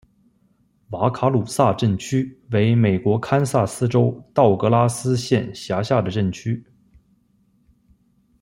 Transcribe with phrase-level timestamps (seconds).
[0.89, 6.65] 瓦卡鲁萨镇区为美国堪萨斯州道格拉斯县辖下的镇区。